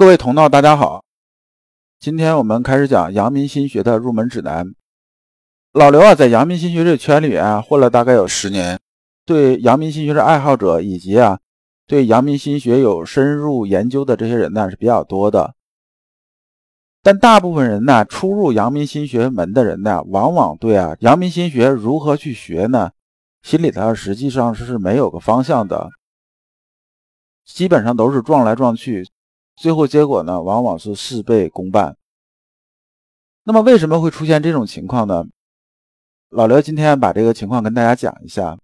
[0.00, 1.04] 各位同道，大家好。
[1.98, 4.74] 今天我们开始讲阳明心学的入门指南。
[5.74, 8.80] 老刘啊，在阳明心学这个圈里啊，混了大概有十年，
[9.26, 11.38] 对阳明心学的爱好者以及啊，
[11.86, 15.54] 对阳明心学有深入研究的这些人呢是比较多的。
[17.02, 22.92] 但大部分人呢，初入阳明心学门的人呢，往往对啊，阳明心学如何去学呢，
[23.42, 25.90] 心里头实际上是没有个方向的，
[27.44, 29.06] 基本上都是撞来撞去。
[29.60, 31.94] 最后结果呢，往往是事倍功半。
[33.44, 35.26] 那么为什么会出现这种情况呢？
[36.30, 38.58] 老刘今天把这个情况跟大家讲一下。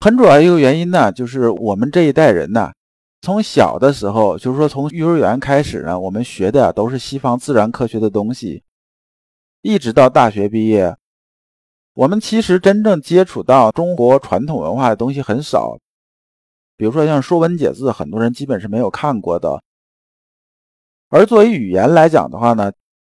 [0.00, 2.72] 很主要一个原因呢，就是我们这一代人呢，
[3.20, 8.64] 从小的时候，就是说从幼儿园开始呢，我们学的都是西方自然科学的东西，
[9.60, 10.96] 一直到大学毕业，
[11.92, 15.76] 我们其实真正接触到中国传统文化的东西很少。
[16.82, 19.62] 比如说像《说文解字》，很多人基本是没有看过的。
[21.10, 22.72] 而作为语言来讲的话呢，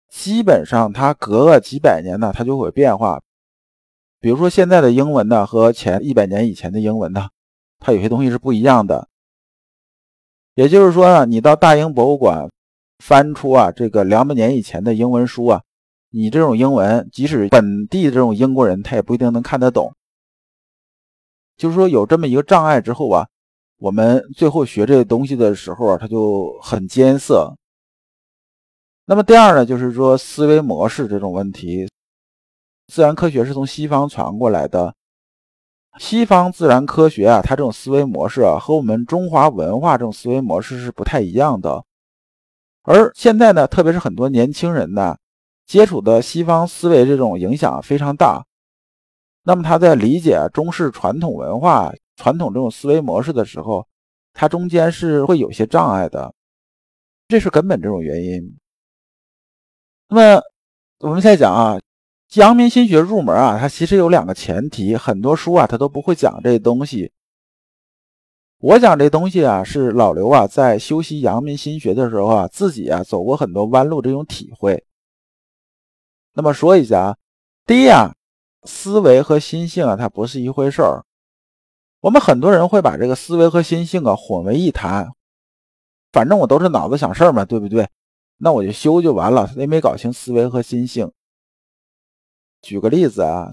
[0.08, 3.22] 基本上它隔个几百年呢，它就会变化。
[4.22, 7.28] 比如说现在的英文呢，和前一百年以前的英文呢，
[7.78, 9.10] 它有些东西是不一样的。
[10.56, 12.50] 也就是说呢，你到大英博物馆
[13.00, 15.62] 翻出啊这个两百年以前的英文书啊，
[16.12, 19.94] 你这种英文，即使本地这种英国人，他也不一定能看得懂。
[21.58, 23.28] 就是说有这么一个障碍之后啊。
[23.80, 27.56] 我们最后学这个东西的时候啊，它就很艰涩。
[29.06, 31.88] 那么第二呢，就是说思维模式这种问题。
[32.88, 34.96] 自然科学是从西方传过来的，
[36.00, 41.84] 西方自然科学啊，它这种思维模式啊，和我们中华文化这种思维模式是不太一样的。
[42.82, 45.16] 而现在呢，特别是很多年轻人呢，
[45.68, 48.44] 接触的西方思维这种影响非常大。
[49.44, 51.94] 那么他在理解中式传统文化。
[52.18, 53.88] 传统这种思维模式的时候，
[54.34, 56.34] 它中间是会有些障碍的，
[57.30, 58.58] 这是根本这种原因。
[60.10, 60.42] 那么
[61.00, 61.80] 我们再讲啊，
[62.34, 67.14] 阳明心学入门啊，它其实有两个前提，很多书啊它都不会讲这东西。
[68.60, 74.84] 我讲这东西啊，是老刘啊在修习阳明心学的时候啊，自己啊走过很多弯路这种体会。
[76.34, 77.18] 那么说一下啊，
[77.66, 78.16] 第一啊，
[78.64, 81.04] 思维和心性啊，它不是一回事儿。
[82.02, 85.12] 我们很多人会把这个思维和心性啊混为一谈，
[86.12, 87.88] 反正我都是脑子想事儿嘛，对不对？
[88.38, 91.12] 那我就修就完了，也没搞清思维和心性。
[92.62, 93.52] 举个例子啊，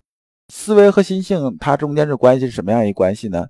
[0.52, 3.48] 思维和心性它中间这关系是什么样一关系呢？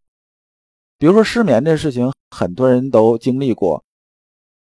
[0.97, 3.83] 比如说失眠这事情，很多人都经历过。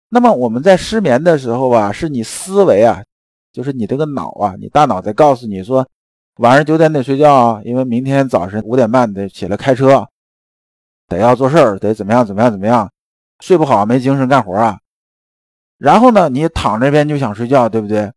[0.09, 3.05] 那么我们在失眠的时候啊，是你思维啊，
[3.53, 5.87] 就是你这个脑啊，你大脑在告诉你说，
[6.37, 10.09] 晚上九点得睡觉啊，因为明天早晨五点半得起来开车。
[11.09, 12.91] 得要做事儿，得怎么样怎么样怎么样，
[13.41, 14.79] 睡不好没精神干活啊。
[15.79, 18.13] 然后呢，你躺这边就想睡觉，对不对？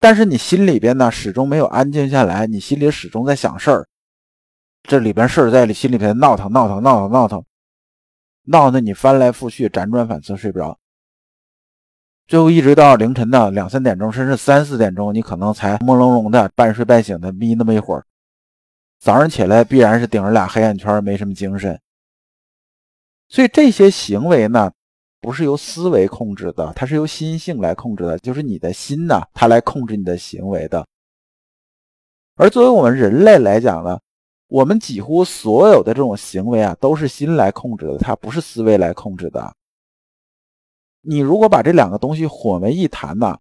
[0.00, 3.86] 但是你心里边呢，始终没有安静下来，你心里始终在想事儿，
[4.82, 7.44] 这里边事儿在心里边闹腾闹腾闹腾闹腾，
[8.44, 10.78] 闹得你翻来覆去，辗转反侧睡不着。
[12.26, 18.04] 最后一直到凌晨的两三点钟，甚至三四点钟，你可能才朦胧胧的半睡半醒的眯那么一会儿。
[18.98, 21.78] 早上起来必然是顶着俩黑眼圈，没什么精神。
[23.32, 24.70] 所以这些行为呢，
[25.18, 30.86] 不是由思维控制的，它是由心性来控制的，就是你的心呐，它来控制你的行为的。
[32.36, 33.98] 而作为我们人类来讲呢，
[34.48, 39.54] 我们几乎所有的这种行为啊，都是心来控制的，它不是思维来控制的。
[41.00, 43.38] 你如果把这两个东西混为一谈呢，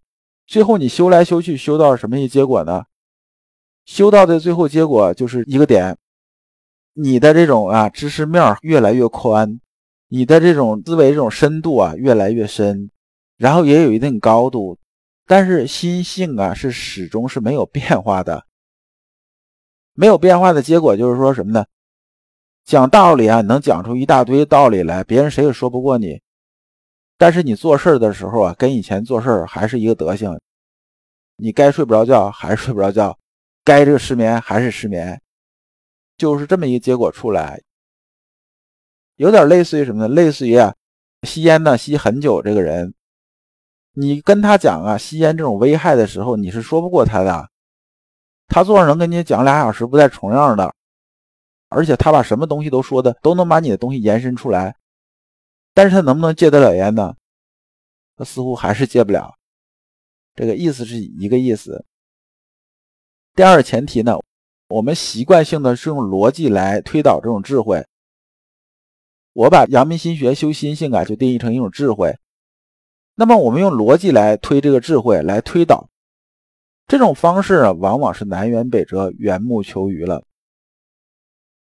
[0.48, 2.86] 最后你修来修去，修到什么一结果呢？
[3.86, 5.98] 修到的最后结果就是一个点，
[6.94, 9.60] 你的这种啊知识面越来越宽，
[10.14, 12.92] 你的这种思维这种深度啊越来越深，
[13.38, 14.78] 然后也有一定高度，
[15.26, 18.46] 但是心性啊是始终是没有变化的，
[19.94, 21.66] 没有变化的结果就是说什么呢？
[22.66, 26.22] 讲道理啊能讲出一大堆道理来，别人谁也说不过你，
[27.18, 30.38] 但是你做事的时候啊跟以前做事还是一个德行，
[31.38, 33.18] 你该睡不着觉还是睡不着觉。
[33.64, 35.22] 该这个失眠还是失眠，
[36.18, 37.62] 就是这么一个结果出来，
[39.22, 40.16] 有点类似于什么呢？
[40.16, 40.74] 类似于啊，
[41.28, 42.92] 吸烟呢吸很久这个人，
[43.94, 47.48] 你跟他讲啊吸烟这种危害的时候，你是说不过他的，
[48.48, 50.74] 他坐上能跟你讲俩小时不带重样的，
[51.70, 54.76] 而且他把什么东西都说的都能把你的东西延伸出来，
[55.76, 57.16] 但是他能不能戒得了烟呢？
[58.18, 59.36] 他似乎还是戒不了，
[60.34, 61.86] 这个意思是一个意思。
[63.36, 64.18] 第二前提呢，
[64.70, 67.86] 我们习惯性的是用逻辑来推导这种智慧。
[69.34, 72.18] 我把阳明心学修心性啊，就定义成一种智慧。
[73.16, 75.90] 那么我们用逻辑来推这个智慧，来推导，
[76.88, 80.24] 这种方式啊，往往是南辕北辙、缘木求鱼了。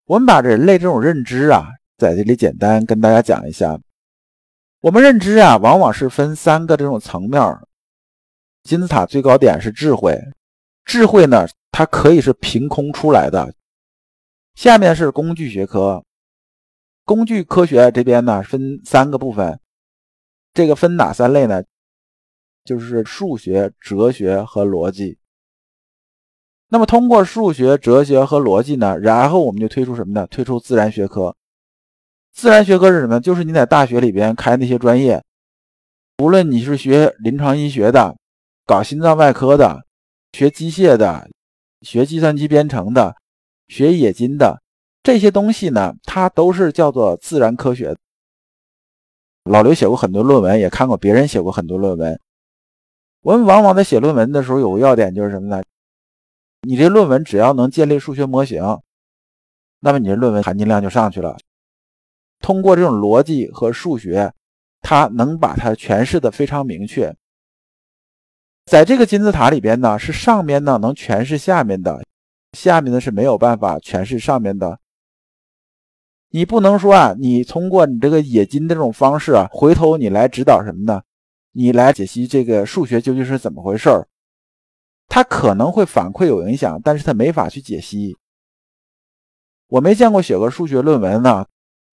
[0.06, 1.68] 我们把人类这种认知啊，
[1.98, 3.80] 在这里简单跟大家讲一下。
[4.82, 7.42] 我们认知啊，往往是分三个这种层面。
[8.64, 10.18] 金字塔最高点是智慧，
[10.84, 13.54] 智慧呢，它可以是凭空出来的。
[14.56, 16.04] 下面是工具学科，
[17.06, 19.60] 工具科学这边呢分三个部分。
[20.54, 21.64] 这个分哪三类呢？
[22.64, 25.18] 就是数学、哲学和逻辑。
[26.70, 30.26] 那么通过数学、哲学和逻辑呢，然后我们就推出什么呢？
[30.28, 31.36] 推出自然学科。
[32.32, 33.20] 自然学科是什么？
[33.20, 35.24] 就是你在大学里边开那些专业，
[36.20, 38.16] 无论你是学临床医学的、
[38.66, 39.86] 搞心脏外科的、
[40.32, 41.30] 学机械的、
[41.82, 43.16] 学计算机编程的、
[43.68, 44.63] 学冶金的
[45.04, 47.96] 这些东西呢，它都是叫做自然科学。
[49.44, 52.18] 老刘写过很多论文，也看过别人写过很多论文。
[53.22, 55.62] 我们往往在写论文的时候有个要点，就是什么呢？
[56.62, 58.64] 你这论文只要能建立数学模型，
[59.82, 61.38] 那么你这论文含金量就上去了。
[62.40, 64.34] 通过这种逻辑和数学，
[64.82, 67.14] 它能把它诠释的非常明确。
[68.66, 72.02] 在这个金字塔里边呢，是上面呢能诠释下面的，
[72.54, 74.80] 下面的是没有办法诠释上面的。
[76.36, 81.04] 你不能说啊，你通过你这个冶金的这种方式啊，回头你来指导什么呢？
[81.52, 84.08] 你来解析这个数学究竟是怎么回事儿？
[85.08, 88.18] 它可能会反馈有影响，但是它没法去解析。
[89.68, 91.46] 我没见过写个数学论文呢，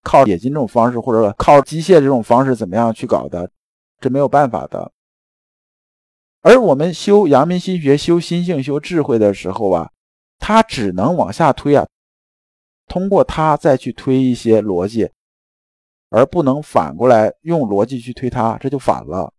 [0.02, 3.50] 靠冶金这种方式，或者靠机械这种方式怎么样去搞的？
[4.00, 4.90] 这没有办法的。
[6.40, 9.90] 而我们修阳明心学、修心性、修智慧的时候啊，
[10.38, 11.86] 它只能往下推啊。
[12.90, 15.08] 通过它再去推一些逻辑，
[16.08, 19.32] 而不能反过来用逻辑去推它，这就反了。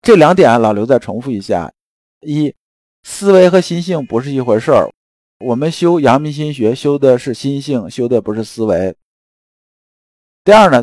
[0.00, 1.70] 这两点老刘再重复一下：
[2.20, 2.54] 一，
[3.02, 4.88] 思维和心性不是一回事儿。
[5.40, 8.96] 我们修阳明心学修的是心性，修的不是思维。
[10.42, 10.82] 第二呢，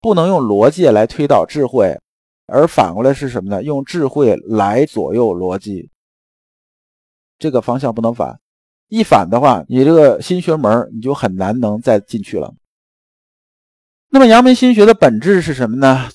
[0.00, 1.96] 不能用逻辑来推导智慧，
[2.46, 3.62] 而反过来是什么呢？
[3.62, 5.88] 用智慧来左右逻辑，
[7.38, 8.40] 这个方向不能反。
[8.88, 12.54] 一反的话，你这个心学门你就很难能再进去了。
[14.10, 16.10] 那么阳明心学的本质是什么呢？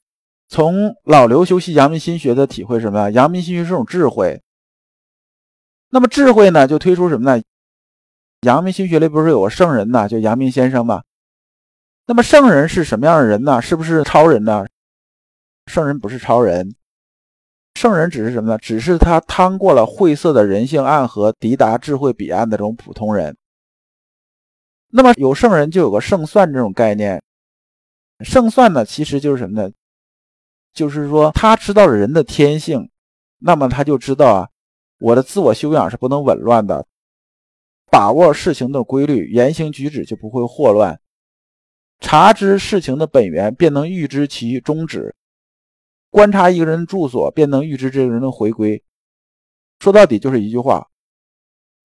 [0.47, 3.09] 从老刘修习阳明心学的体会什么呀？
[3.09, 4.41] 阳明心学是种智慧。
[5.89, 7.43] 那么智慧呢，就推出什么呢？
[8.41, 11.03] 阳明心学里不是有个圣人呢，叫阳明先生吗？
[12.05, 13.61] 那么圣人是什么样的人呢？
[13.61, 14.65] 是不是超人呢？
[15.67, 16.73] 圣人不是超人。
[17.79, 18.57] 圣人只是什么呢？
[18.57, 23.37] 只是他趟过了晦涩的人性暗河，抵达智慧彼岸的这种普通人。
[24.89, 27.23] 那么有圣人就有个胜算这种概念。
[28.19, 29.71] 胜算呢，其实就是什么呢？
[30.73, 32.89] 就是说他知道了人的天性，
[33.37, 34.49] 那么他就知道啊，
[34.99, 36.85] 我的自我修养是不能紊乱的，
[37.89, 40.99] 把握事情的规律，言行举止就不会霍乱，
[42.01, 45.15] 察知事情的本源，便能预知其终止。
[46.09, 48.83] 观察一个人的住所，便能预知这个人的回归。
[49.79, 50.89] 说到底就是一句话：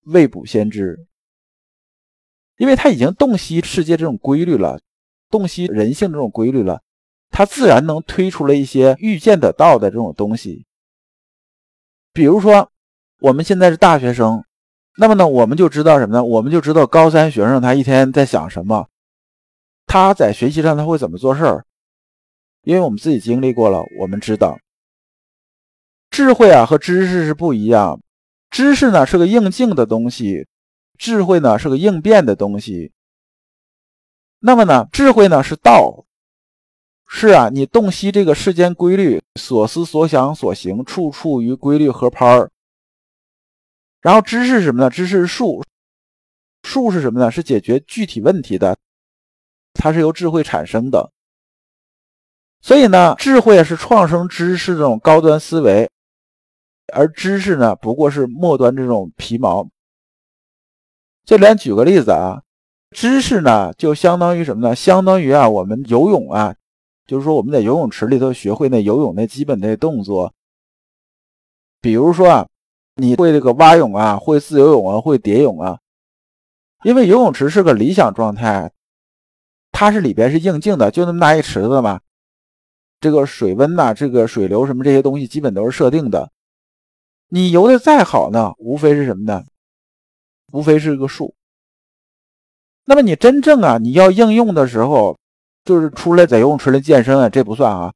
[0.05, 1.07] 未卜先知。
[2.57, 4.81] 因为他已经洞悉世界这种规律了，
[5.29, 6.83] 洞悉人性这种规律了，
[7.31, 10.65] 他自然能推出了一些预见得到的这种东西。
[12.13, 12.71] 比如说，
[13.19, 14.45] 我们现在是大学生，
[14.97, 16.25] 那么呢，我们就知道什么呢？
[16.25, 18.89] 我们就知道高三学生他一天在想什么，
[19.87, 21.67] 他在学习上他会怎么做事儿。
[22.65, 24.59] 因为我们自己经历过了，我们知道，
[26.11, 28.01] 智慧啊和知识是不一样。
[28.51, 30.47] 知识呢是个应静的东西，
[30.97, 32.93] 智慧呢是个应变的东西。
[34.39, 36.05] 那么呢，智慧呢是道，
[37.07, 42.51] 是啊，你洞悉这个世间规律，所思所想所行，处处与规律合拍儿。
[44.01, 44.89] 然后知识是什么呢？
[44.89, 45.65] 知识是术，
[46.63, 47.31] 术是什么呢？
[47.31, 48.77] 是解决具体问题的，
[49.73, 51.14] 它是由智慧产生的。
[52.65, 55.91] 所以呢，智慧是创生知识这种高端思维，
[56.95, 59.69] 而知识呢，不过是末端这种皮毛。
[61.27, 62.41] 这里举个例子啊，
[62.91, 64.75] 知识呢，就相当于什么呢？
[64.75, 66.55] 相当于啊，我们游泳啊，
[67.07, 70.33] 就是说我们在游泳池里头学会那游泳那基本的动作。
[71.83, 72.49] 比如说啊，
[72.95, 75.81] 你会这个蛙泳啊，会自由泳啊，会蝶泳啊，
[76.83, 78.73] 因为游泳池是个理想状态，
[79.71, 82.01] 它是里边是硬静的，就那么大一池子嘛。
[83.05, 86.33] 这个水温呐，这个水流什么这些东西基本都是设定的。
[87.29, 89.45] 你游的再好呢，无非是什么呢？
[90.53, 91.35] 无非是个数。
[92.87, 95.19] 那么你真正啊，你要应用的时候，
[95.67, 97.93] 就是出来在游泳池里健身啊，这不算啊。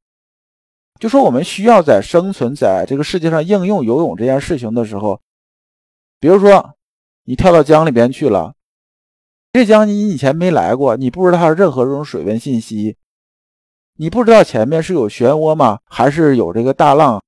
[1.01, 5.23] 就说我们需要在生存在这个世界上应用游泳这件事情的时候，
[6.21, 6.75] 比如说
[7.25, 8.53] 你跳到江里边去了，
[9.55, 12.98] 这江你以前没来过，你不知道它任何这种水温信息，
[14.01, 15.81] 你不知道前面是有漩涡吗？
[15.85, 17.21] 还是有这个大浪？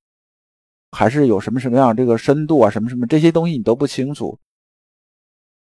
[0.92, 4.38] 还是有什么什么样这个深度啊，什么什么这些东西你都不清楚。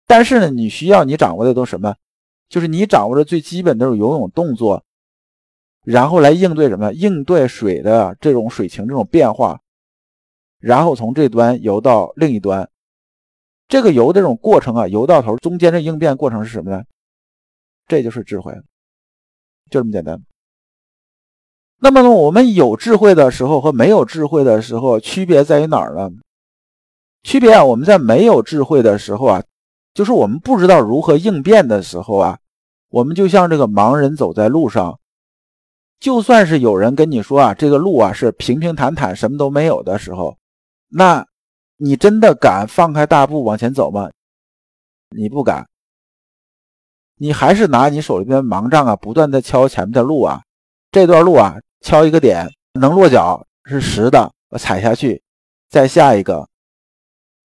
[0.04, 1.94] 但是呢，你需要你掌握的都什么？
[2.48, 4.84] 就是你掌握的最基本的这种游泳动作，
[5.84, 6.92] 然后来应对什么？
[6.92, 9.60] 应对水的这种水情这种变化，
[10.58, 12.68] 然后从这端游到另一端。
[13.68, 16.82] 这个游这种过程啊，游到头中间的应变过程是什么呢？
[17.86, 18.52] 这就是智慧，
[19.70, 20.20] 就这么简单。
[21.82, 26.10] 那么呢，我们有智慧的时候和没有智慧的时候区别在于哪儿呢？
[27.22, 29.42] 区别啊，我们在没有智慧的时候啊，
[29.94, 32.38] 就是我们不知道如何应变的时候啊，
[32.90, 34.98] 我们就像这个盲人走在路上，
[35.98, 40.36] 就算是有人跟你说啊，这个路啊是平平坦坦，什么都没有的时候，
[40.90, 41.26] 那
[41.78, 44.10] 你真的敢放开大步往前走吗？
[45.16, 45.66] 你不敢，
[47.16, 50.42] 你还是拿你手里边盲杖啊，不断的敲前面的路啊，
[50.92, 51.56] 这段路啊。
[51.80, 55.22] 敲一个点能落脚是实的，我踩下去，
[55.68, 56.48] 再下一个，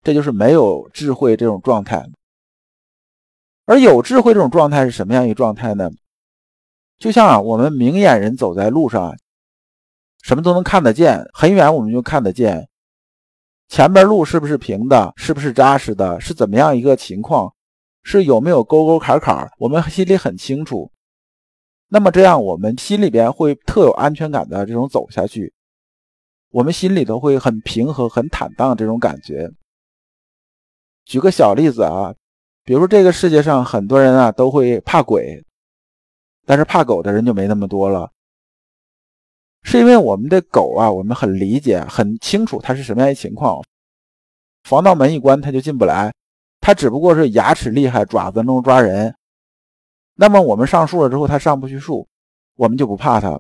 [0.03, 2.05] 这就是没有智慧这种状态。
[3.65, 5.89] 而有智慧这种状态是什么样一个状态呢？
[6.97, 9.17] 就像啊，我们明眼人走在路上，
[10.21, 12.69] 什么都能看得见，很远我们就看得见
[13.67, 17.51] 前边路是不是平的，是不是扎实的，是怎么样一个情况，
[18.03, 20.91] 是有没有沟沟坎坎，我们心里很清楚。
[21.87, 25.53] 那么这样，我们心里边会特有安全感的这种走下去，
[26.51, 29.49] 我们心里头会很平和、很坦荡这种感觉。
[31.05, 32.13] 举个小例子啊，
[32.63, 35.43] 比如说这个世界上很多人啊都会怕鬼，
[36.45, 38.11] 但是怕狗的人就没那么多了，
[39.61, 43.63] 是因为我们的狗啊，我们很理解、很清楚它是什么样一情况，
[44.63, 46.11] 防盗门一关它就进不来，
[46.59, 49.15] 它只不过是牙齿厉害、爪子能抓人。
[50.15, 52.07] 那么我们上树了之后，它上不去树，
[52.55, 53.39] 我们就不怕它。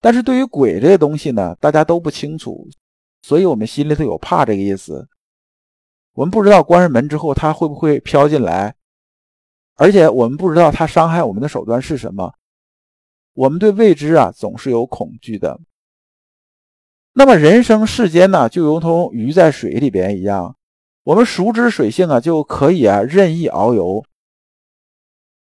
[0.00, 2.68] 但是对于鬼这个东西呢，大家都不清楚，
[3.22, 5.08] 所以我们心里头有怕这个意思。
[6.12, 8.74] 我们不知道关上门之后它会不会飘进来，
[9.74, 12.34] 而且我们不知道它伤害我们的手段是什么。
[13.32, 15.58] 我们对未知啊总是有恐惧的。
[17.14, 20.56] 那么人生世间呢，就如同鱼在水里边一样，
[21.04, 24.04] 我们熟知水性啊，就可以啊任意遨游。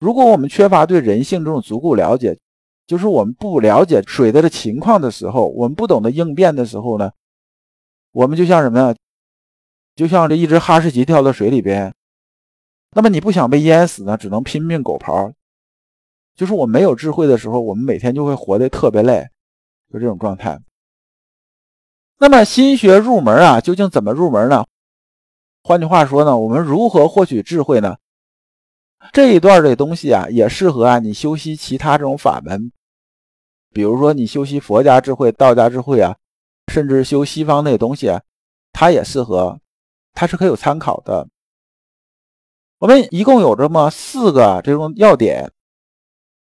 [0.02, 2.36] 如果我们缺乏对人性这种足够了解，
[2.88, 7.12] 就是我们不了解水的情况的时候，我们不懂得应变的时候呢，
[8.12, 8.96] 我们就像什么呀？
[9.96, 11.94] 就像这一只哈士奇跳到水里边，
[12.96, 15.32] 那么你不想被淹死呢，只能拼命狗刨。
[16.36, 19.30] 就是我没有智慧的时候，我们每天就会活得特别累，
[19.94, 20.60] 就这种状态。
[22.18, 24.66] 那么心学入门啊，究竟怎么入门呢？
[25.62, 27.98] 换句话说呢，我们如何获取智慧呢？
[29.12, 32.72] 这一段的东西啊，也适合啊你修习其他这种法门，
[33.74, 36.16] 比如说你修习佛家智慧、道家智慧啊，
[36.72, 38.22] 甚至修西方那些东西啊，
[38.72, 39.60] 它也适合，
[40.14, 41.28] 它是可以有参考的。
[42.78, 45.52] 我们一共有这么四个这种要点。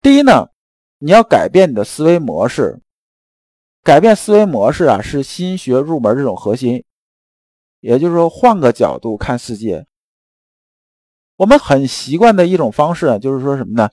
[0.01, 0.49] 第一呢，
[0.97, 2.79] 你要改变你的思维模式，
[3.83, 6.83] 改变思维模式啊，是心学入门这种核心，
[7.79, 9.85] 也就是说换个角度看世界。
[11.39, 13.89] 我们很习惯的一种方式啊，就是说什么呢？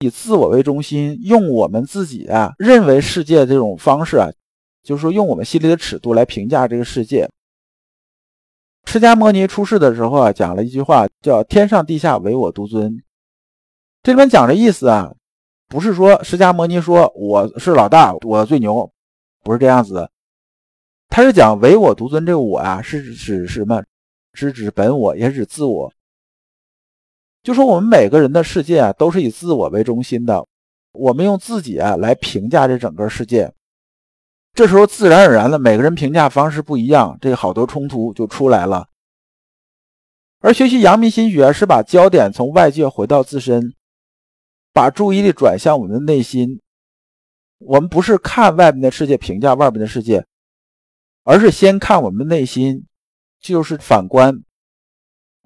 [0.00, 4.28] 以自我为中心，用我们自己啊认为世界这种方式啊，
[4.82, 7.30] 就是说用我们心里的尺度来评价这个世界。
[8.86, 13.00] 释迦牟尼出世的时候啊，讲了一句话，叫“天上地下唯我独尊”。
[14.02, 15.14] 这里面讲的意思啊，
[15.68, 18.90] 不是说释迦牟尼说我是老大，我最牛，
[19.44, 20.10] 不是这样子。
[21.08, 23.84] 他是讲唯我独尊这个我啊，是指什么？
[24.34, 25.92] 是指本我，也指自我。
[27.42, 30.46] 就说我们每个人的世界啊，都是以自我为中心的，
[30.92, 33.52] 我们用自己啊来评价这整个世界，
[34.52, 38.88] 这时候自然而然的每个人评价方式不一样，这好多冲突就出来了。
[40.40, 43.74] 而学习阳明心学是把焦点从外界回到自身，
[44.72, 46.60] 把注意力转向我们的内心，
[47.58, 50.24] 我们不是看外面的世界评价外面的世界，
[51.24, 52.86] 而是先看我们的内心，
[53.40, 54.42] 就是反观。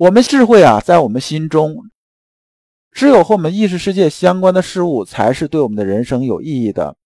[0.02, 1.88] 我们智慧啊，在我们心中，
[2.90, 6.96] 只有和我们意识世界相关的事物，才是对我们的人生有意义的。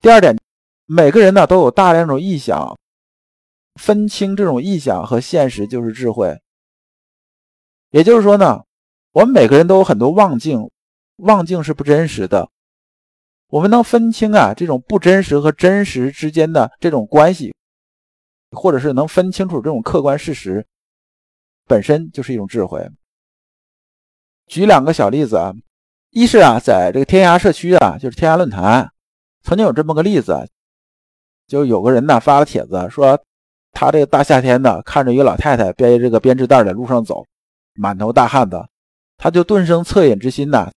[0.00, 0.36] 第二点，
[0.84, 2.76] 每个人呢都有大量种臆想，
[3.76, 6.40] 分清这种臆想和现实就是智慧。
[7.90, 8.64] 也就是说呢，
[9.12, 10.72] 我们每个人都有很多妄境，
[11.18, 12.50] 妄境是不真实的。
[13.46, 17.54] 我们能分清啊这种不真实和真实之间的这种关系，
[18.50, 20.66] 或者是能分清楚这种客观事实，
[21.66, 22.86] 本身就是一种智慧。
[24.46, 25.52] 举两个小例子啊，
[26.10, 28.90] 一是啊，在这个天涯社区啊，就是天涯论坛，
[29.42, 30.48] 曾经有这么个例子，
[31.46, 33.18] 就有个人呢发了帖子说，
[33.72, 37.24] 他这个大夏天的看着一个老太太背着这个编织袋在路上走，
[37.74, 38.68] 满头大汗的，
[39.16, 40.70] 他就顿生恻隐之心呐。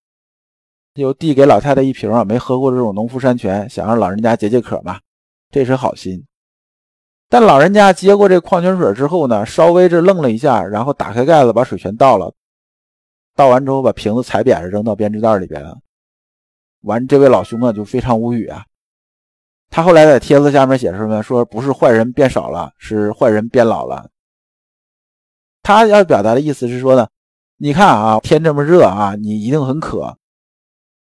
[0.95, 4.99] 就递给老太太一瓶啊没喝过这种农夫山泉，想让老人家解解渴嘛，
[5.51, 6.25] 这是好心。
[7.29, 12.33] 但老人家接过这矿泉水之后呢，稍微这愣了一下，然后打开盖子把水全倒了，
[13.35, 15.77] 倒完之后把瓶子踩扁了扔到编织袋里边了。
[16.83, 18.63] 完，这位老兄啊就非常无语啊。
[19.69, 21.21] 他后来在帖子下面写什么？
[21.21, 24.09] 说不是坏人变少了，是坏人变老了。
[25.61, 27.09] 他要表达的意思是说呢，
[27.57, 30.17] 你看啊，天这么热啊，你一定很渴。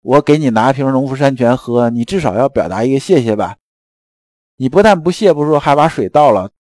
[0.03, 3.57] 我给你拿瓶农夫山泉喝，你至少要表达一个谢谢吧。
[4.63, 6.53] 你不但不谢不说，还把水倒了，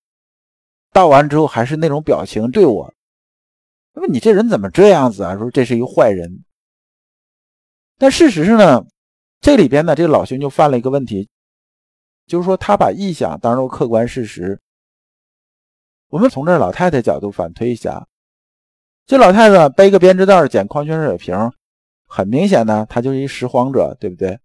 [0.90, 2.92] 倒完之后还是那种表情对我。
[3.92, 5.38] 那么你这人怎么这样子啊？
[5.38, 6.42] 说这是一个坏人。
[7.98, 8.84] 但事实上呢，
[9.40, 11.28] 这里边呢，这个老兄就犯了一个问题，
[12.26, 14.60] 就是说他把臆想当做客观事实。
[16.08, 18.08] 我们从这老太太角度反推一下，
[19.06, 21.36] 这老太太背个编织袋捡矿泉水瓶。
[22.08, 24.40] 很明显呢，她就是一拾荒者，对不对？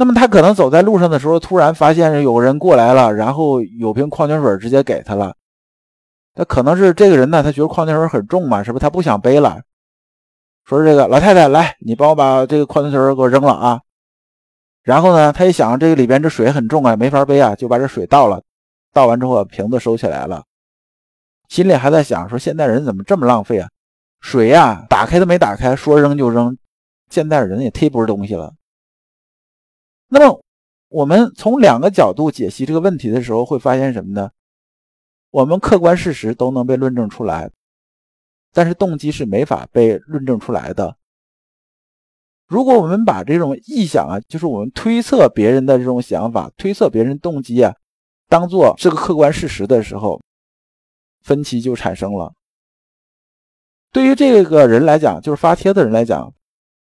[0.00, 5.34] 那么他可能走在路上的时候，突然发现有个人过来了，然后有瓶矿泉水直接给他了。
[6.36, 8.80] 那可能是这个人呢，他觉得矿泉水很重嘛，是不是？
[8.80, 9.60] 他不想背了，
[10.64, 13.80] 说这个老太太来，你帮我把这个矿泉水给我扔了啊。
[14.84, 18.40] 然后呢，他一想这个里边这水很重啊，没法背啊，就把这水倒了。
[18.92, 20.44] 倒完之后，瓶子收起来了，
[21.48, 23.68] 心里还在想说现在人怎么这么浪费啊？
[24.20, 26.56] 水呀，打开都没打开，说扔就扔，
[27.10, 28.52] 现在人也忒不是东西了。
[30.08, 30.42] 那么，
[30.88, 34.30] 我们从两个角度解析这个问题的时候，会发现什么呢？
[35.30, 37.50] 我们客观事实都能被论证出来，
[38.52, 40.96] 但是动机是没法被论证出来的。
[42.46, 47.74] 如果我们把这种臆想啊，就是我们推测别人的这种想法、推测别人动机啊，
[48.26, 50.18] 当做是个客观事实的时候，
[51.20, 52.32] 分歧就产生了。
[53.92, 56.32] 对于这个人来讲，就是发帖的人来讲，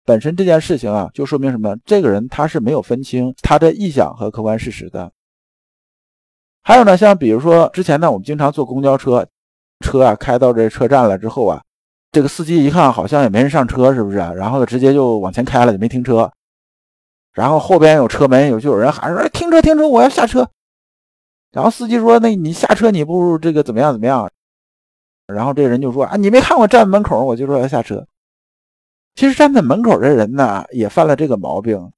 [0.07, 1.77] 本身这件事情啊，就说明什么？
[1.85, 5.11] 这个人他是没有分清他的臆想和客观事实的。
[6.63, 9.27] 还有呢，像比如说之前呢，我们经常坐公交车，
[9.85, 11.61] 车啊开到这车站了之后啊，
[12.13, 14.17] 这个司机一看好像也没人上车，是不是？
[14.17, 16.31] 然后直接就往前开了，就没停车。
[17.33, 20.49] 然后后边有车门，有就有人喊说：“停车，停车，我要下车。”
[21.53, 24.31] 然后司机说：“那你下车，你不如这个怎么样怎么样？”
[25.27, 28.07] 然后这个人就说：“啊，你没看我站门口，我就说要下车。
[29.17, 31.91] 其实站在门口的人呢，也犯了这个毛病。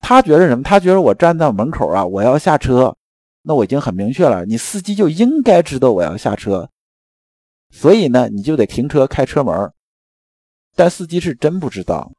[0.00, 0.62] 他觉得什么？
[0.62, 2.96] 他觉得我站在门口啊，我要下车，
[3.42, 6.70] 那我已经很明确了，你司机就应该知道我要下车，
[7.70, 9.72] 所以呢，你就得停车开车门。
[10.74, 12.12] 但司机是真不知道。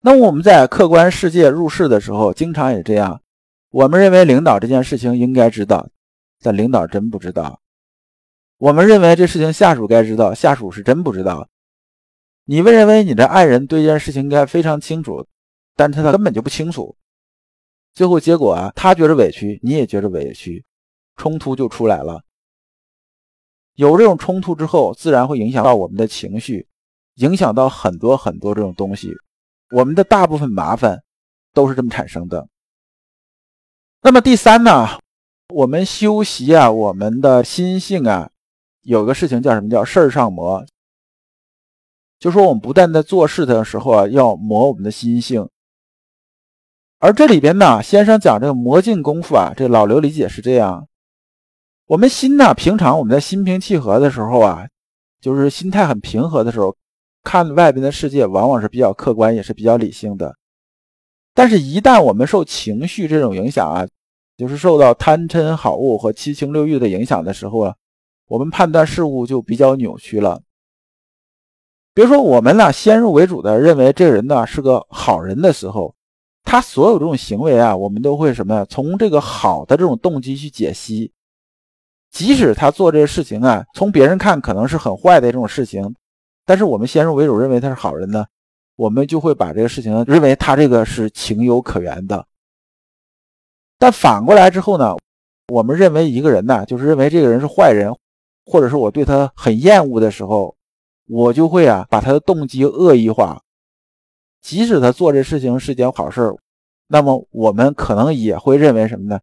[0.00, 3.20] 那我们在客观世界入世的时候，经常也这样。
[3.70, 5.88] 我们认为领导这件事情应该知道，
[6.40, 7.60] 但领导真不知道。”
[8.58, 11.48] 我们认为这事情下属该知道，下属是真不知道。
[12.44, 15.26] 你们认为你的爱人对这件事情应该非常清楚，
[15.74, 16.94] 但是他根本就不清楚。
[17.94, 20.64] 最后结果啊，他觉得委屈，你也觉得委屈，
[21.16, 22.22] 冲突就出来了。
[23.74, 26.66] 有这种冲突之后，自然会影响到我们的情绪，
[27.14, 29.12] 影响到很多很多这种东西。
[29.70, 31.02] 我们的大部分麻烦
[31.52, 32.46] 都是这么产生的。
[34.02, 35.00] 那么第三呢，
[35.54, 38.30] 我们修习啊，我们的心性啊。
[38.82, 40.62] 有个事情叫什么叫事儿上磨，
[42.24, 45.46] 就说我们不但在做事的时候啊，要磨我们的心性。
[46.98, 50.88] 而这里边呢，先生讲这个磨尽功夫啊，这老刘理解是这样：
[51.84, 54.66] 我们心呢，平常我们在心平气和的时候啊，
[55.20, 56.74] 就是心态很平和的时候，
[57.22, 60.34] 看外边的世界往往是比较客观，也是比较理性的。
[61.34, 63.86] 但是，一旦我们受情绪这种影响啊，
[64.38, 67.74] 就是受到贪嗔好恶和七情六欲的影响的时候啊。
[68.28, 70.40] 我们判断事物就比较扭曲了。
[71.94, 75.94] 比如说，我们呢先入为主的认为这个人呢是个好人的时候，
[76.42, 78.66] 他所有这种行为啊，我们都会什么呀？
[78.68, 81.12] 从这个好的这种动机去解析。
[82.10, 85.94] 即使他做这个事情啊，从别人看可能是很坏的这种事情，
[86.44, 88.26] 但是我们先入为主认为他是好人呢，
[88.74, 92.26] 我们就会把这个事情认为他这个是情有可原的。
[93.78, 94.96] 但反过来之后呢，
[95.52, 97.94] 我们认为一个人呢，就是认为这个人是坏人。
[98.46, 100.53] 或者是我对他很厌恶的时候，
[101.06, 103.42] 我就会啊把他的动机恶意化，
[104.40, 106.34] 即使他做这事情是件好事
[106.86, 109.20] 那么我们可能也会认为什么呢？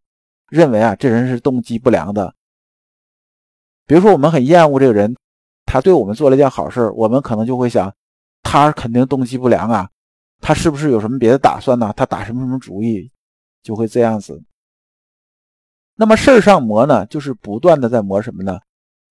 [0.49, 2.33] 认为啊，这人是动机不良的。
[3.85, 5.15] 比如说，我们很厌恶这个人，
[5.65, 7.93] 他对我们做了一件好事我们可能就会想，
[8.41, 9.89] 他肯定动机不良啊，
[10.39, 11.93] 他是不是有什么别的打算呢？
[11.95, 13.11] 他打什么什么主意，
[13.63, 14.41] 就会这样子。
[15.95, 18.59] 那么事儿上磨呢，就是不断的在磨什么呢？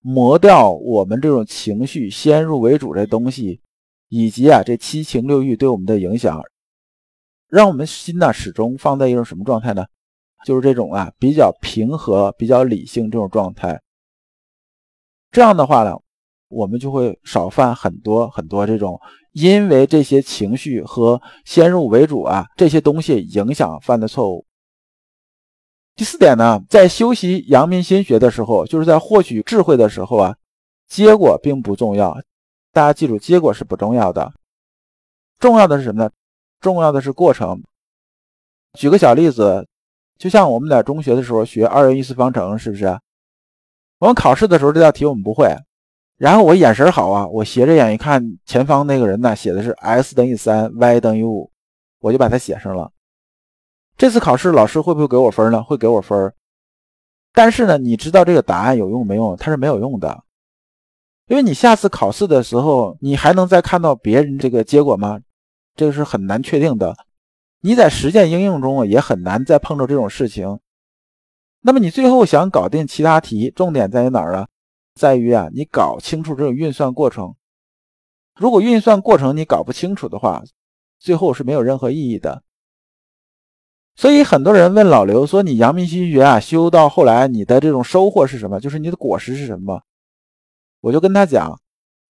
[0.00, 3.60] 磨掉我们这种情绪先入为主的东西，
[4.08, 6.42] 以及啊这七情六欲对我们的影响。
[7.48, 9.84] 让我们心呢始终放在一种什么状态呢？
[10.46, 13.78] 就是这种啊比较平和、比较理性这种状态。
[15.30, 15.94] 这样的话呢，
[16.48, 18.98] 我们就会少犯很多很多这种
[19.32, 24.46] 因为这些情绪和先入为主啊这些东西影响犯的错误。
[25.96, 30.36] 第四点呢，在修习阳明心学的时候，就是在获取智慧的时候啊，
[30.88, 32.16] 结果并不重要。
[32.72, 34.32] 大家记住，结果是不重要的，
[35.38, 36.10] 重要的是什么呢？
[36.60, 37.62] 重要的是过程。
[38.78, 39.66] 举个小例子，
[40.16, 42.98] 就像我们在中学的时候学二元一次方程，是不是？
[43.98, 45.54] 我们考试的时候这道题我们不会，
[46.16, 51.50] 然后我眼神好啊，我斜着眼一看，前方那个人呢写的是 x 等于三，y 等于五，
[51.98, 52.90] 我就把它写上了。
[54.00, 55.62] 这次考试老师会不会给我分呢？
[55.62, 56.32] 会给我分。
[57.34, 59.36] 但是呢，你知道这个答案有用没用？
[59.36, 60.24] 它是没有用的，
[61.26, 65.20] 因为你下次考试的时候，你还能再看到别人这个结果吗？
[65.76, 66.96] 这个是很难确定的，
[67.60, 70.60] 你在实践应用中也很难再碰到这种事情。
[71.60, 74.46] 那么你最后想搞定其他题，重点在于哪儿呢？
[74.94, 77.34] 在于啊，你搞清楚这种运算过程。
[78.34, 80.42] 如果运算过程你搞不清楚的话，
[80.98, 82.42] 最后是没有任何意义的。
[84.00, 88.58] 所以很多人问老刘说：“你阳明心学啊，修到后来你的这种收获是什么？
[88.58, 89.82] 就是你的果实是什么？”
[90.80, 91.60] 我就跟他讲，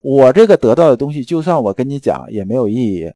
[0.00, 3.12] 我这个得到的东西，就算我跟你讲也没有意义。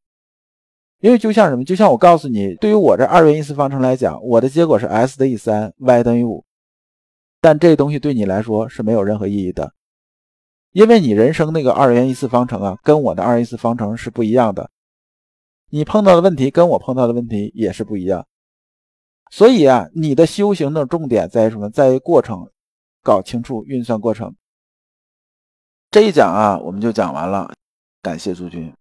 [0.98, 6.44] 因为就像什么，就像我告诉你，对于我这二元一次方程来讲，我的结果是 x 等于三，y 等于五，
[7.40, 9.72] 但这东西对你来说是没有任何意义的，
[10.72, 14.68] 因为你人生那个二元一次方程啊，跟我的二元一次方程是不一样的，
[15.70, 18.26] 你碰到的问题跟我碰到的问题也是不一样，
[19.37, 21.68] 所以啊，你的修行的重点在于什么？
[21.68, 22.49] 在于过程，
[23.03, 24.33] 搞清楚运算过程。
[25.90, 27.53] 这一讲啊，我们就讲完了，
[28.01, 28.73] 感谢诸君。